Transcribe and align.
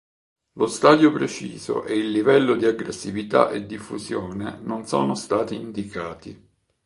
Lo 0.53 0.65
stadio 0.65 1.11
preciso 1.11 1.83
e 1.83 1.93
il 1.95 2.09
livello 2.09 2.55
di 2.55 2.65
aggressività 2.65 3.51
e 3.51 3.67
diffusione 3.67 4.57
non 4.63 4.87
sono 4.87 5.13
stati 5.13 5.53
indicati. 5.53 6.47